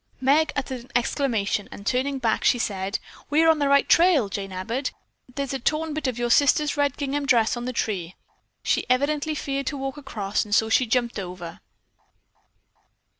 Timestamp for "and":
1.71-1.85, 10.43-10.55